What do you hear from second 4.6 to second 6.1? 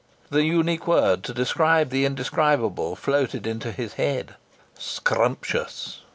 "Scrumptious!"